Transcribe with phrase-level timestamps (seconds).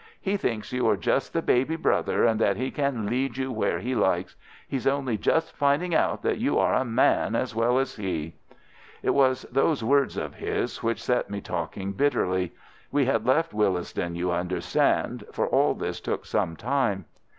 [0.19, 3.77] He thinks you are just the baby brother and that he can lead you where
[3.77, 4.35] he likes.
[4.67, 8.33] He's only just finding out that you are a man as well as he.'
[9.03, 12.51] "It was those words of his which set me talking bitterly.
[12.91, 17.05] We had left Willesden, you understand, for all this took some time.